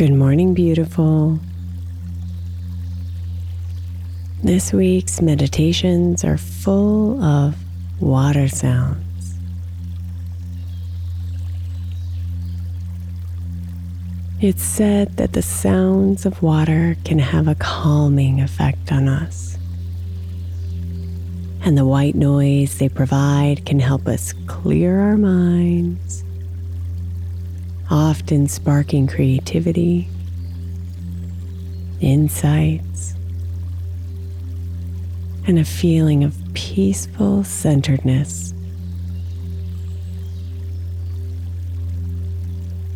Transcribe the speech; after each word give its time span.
Good 0.00 0.14
morning, 0.14 0.54
beautiful. 0.54 1.38
This 4.42 4.72
week's 4.72 5.20
meditations 5.20 6.24
are 6.24 6.38
full 6.38 7.22
of 7.22 7.54
water 8.00 8.48
sounds. 8.48 9.34
It's 14.40 14.62
said 14.62 15.18
that 15.18 15.34
the 15.34 15.42
sounds 15.42 16.24
of 16.24 16.42
water 16.42 16.96
can 17.04 17.18
have 17.18 17.46
a 17.46 17.54
calming 17.56 18.40
effect 18.40 18.90
on 18.90 19.06
us. 19.06 19.58
And 21.62 21.76
the 21.76 21.84
white 21.84 22.14
noise 22.14 22.78
they 22.78 22.88
provide 22.88 23.66
can 23.66 23.80
help 23.80 24.08
us 24.08 24.32
clear 24.46 24.98
our 24.98 25.18
minds 25.18 26.24
often 27.90 28.46
sparking 28.46 29.06
creativity, 29.06 30.08
insights, 32.00 33.14
and 35.46 35.58
a 35.58 35.64
feeling 35.64 36.22
of 36.22 36.36
peaceful 36.54 37.42
centeredness. 37.42 38.54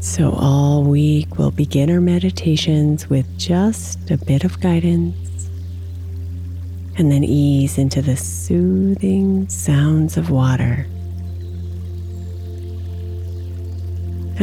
So, 0.00 0.32
all 0.32 0.82
week 0.82 1.38
we'll 1.38 1.52
begin 1.52 1.90
our 1.90 2.00
meditations 2.00 3.08
with 3.08 3.38
just 3.38 4.10
a 4.10 4.16
bit 4.16 4.44
of 4.44 4.60
guidance 4.60 5.48
and 6.96 7.12
then 7.12 7.22
ease 7.22 7.78
into 7.78 8.02
the 8.02 8.16
soothing 8.16 9.48
sounds 9.48 10.16
of 10.16 10.30
water. 10.30 10.86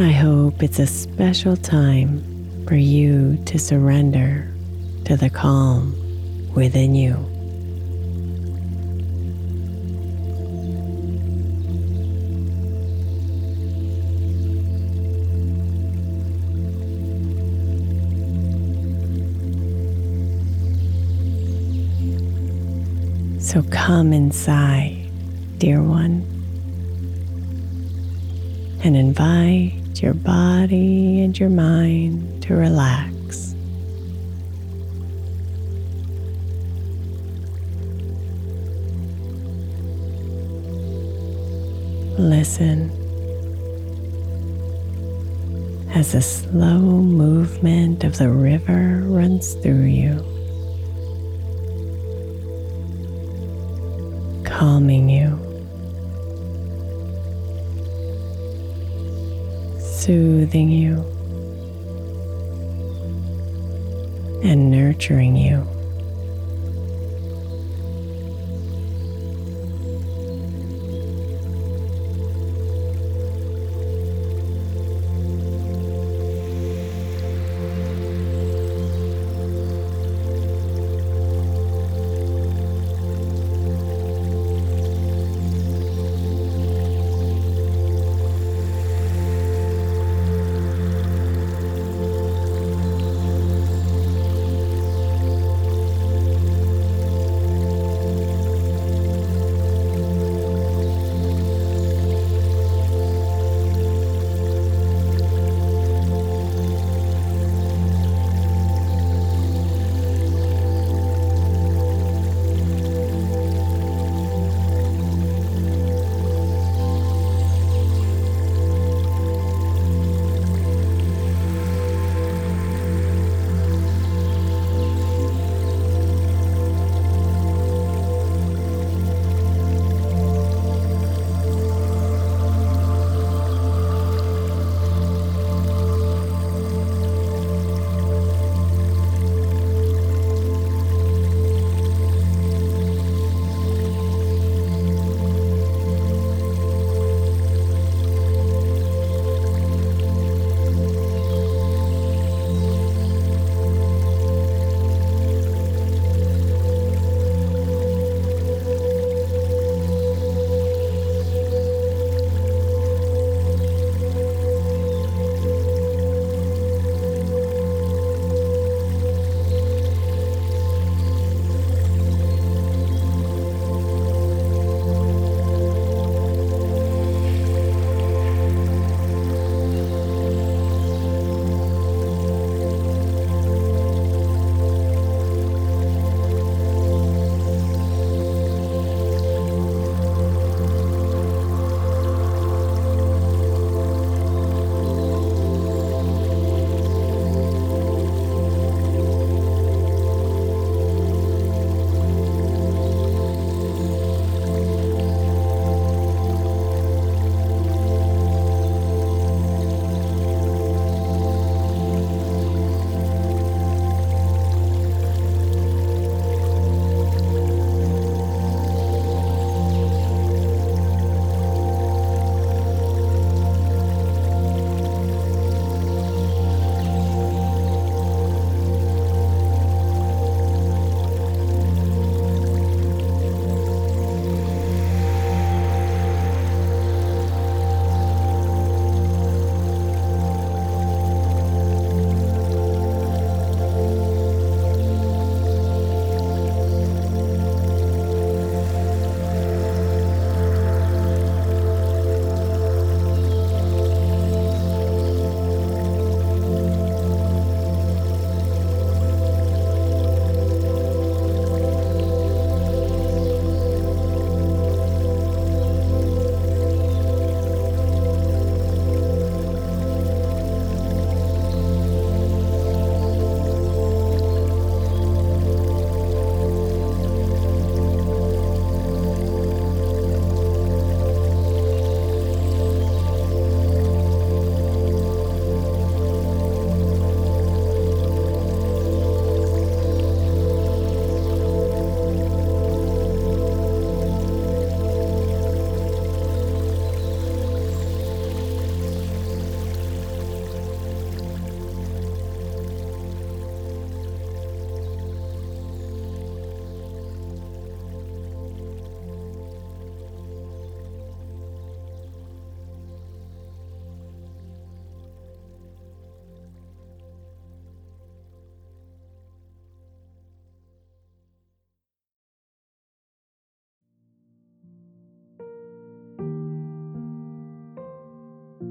I 0.00 0.12
hope 0.12 0.62
it's 0.62 0.78
a 0.78 0.86
special 0.86 1.56
time 1.56 2.64
for 2.68 2.76
you 2.76 3.36
to 3.46 3.58
surrender 3.58 4.48
to 5.06 5.16
the 5.16 5.28
calm 5.28 5.92
within 6.54 6.94
you. 6.94 7.14
So 23.40 23.64
come 23.72 24.12
inside, 24.12 25.10
dear 25.58 25.82
one, 25.82 26.22
and 28.84 28.96
invite 28.96 29.77
your 30.02 30.14
body 30.14 31.20
and 31.20 31.38
your 31.38 31.48
mind 31.48 32.42
to 32.42 32.54
relax. 32.54 33.54
Listen 42.18 42.90
as 45.94 46.12
the 46.12 46.22
slow 46.22 46.78
movement 46.78 48.04
of 48.04 48.18
the 48.18 48.28
river 48.28 49.02
runs 49.04 49.54
through 49.54 49.84
you, 49.84 50.14
calming 54.44 55.08
you. 55.08 55.47
Soothing 60.08 60.70
you 60.70 60.94
and 64.42 64.70
nurturing 64.70 65.36
you. 65.36 65.77